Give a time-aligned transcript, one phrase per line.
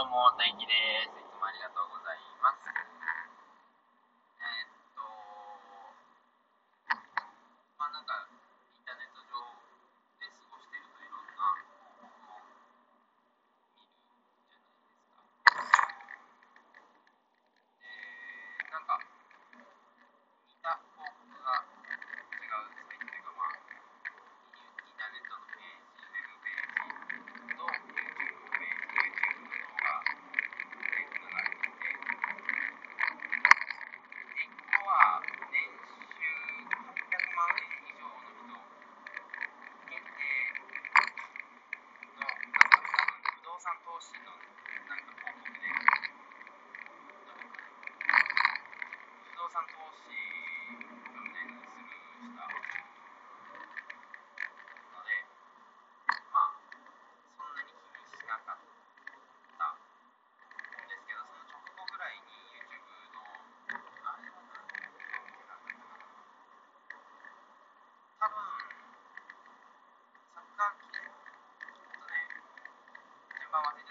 [0.00, 0.72] どうも、大輝で
[1.12, 1.20] す。
[1.20, 2.64] いつもありがとうございます。
[2.64, 5.04] えー、っと、
[7.76, 8.24] まあなんか、
[73.52, 73.89] vamos a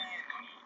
[0.00, 0.65] Anthony.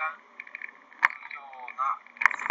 [0.00, 2.49] が来るような